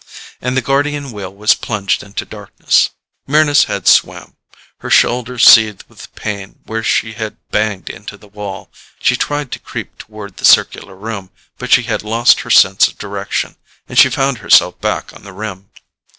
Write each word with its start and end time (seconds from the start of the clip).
And 0.41 0.57
the 0.57 0.63
Guardian 0.63 1.11
Wheel 1.11 1.31
was 1.31 1.53
plunged 1.53 2.01
into 2.01 2.25
darkness. 2.25 2.89
Mryna's 3.29 3.65
head 3.65 3.87
swam; 3.87 4.35
her 4.79 4.89
shoulder 4.89 5.37
seethed 5.37 5.83
with 5.87 6.15
pain 6.15 6.57
where 6.63 6.81
she 6.81 7.13
had 7.13 7.37
banged 7.51 7.87
into 7.87 8.17
the 8.17 8.27
wall. 8.27 8.71
She 8.99 9.15
tried 9.15 9.51
to 9.51 9.59
creep 9.59 9.99
toward 9.99 10.37
the 10.37 10.43
circular 10.43 10.95
room, 10.95 11.29
but 11.59 11.69
she 11.69 11.83
had 11.83 12.01
lost 12.01 12.39
her 12.39 12.49
sense 12.49 12.87
of 12.87 12.97
direction 12.97 13.57
and 13.87 13.99
she 13.99 14.09
found 14.09 14.39
herself 14.39 14.81
back 14.81 15.13
on 15.13 15.21
the 15.21 15.33
rim. 15.33 15.69